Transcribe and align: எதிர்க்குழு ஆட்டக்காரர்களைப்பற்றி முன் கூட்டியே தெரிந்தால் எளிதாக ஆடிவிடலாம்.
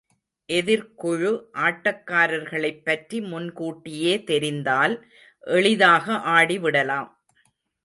எதிர்க்குழு 0.49 1.31
ஆட்டக்காரர்களைப்பற்றி 1.65 3.19
முன் 3.27 3.53
கூட்டியே 3.53 4.13
தெரிந்தால் 4.23 4.95
எளிதாக 5.39 6.13
ஆடிவிடலாம். 6.13 7.09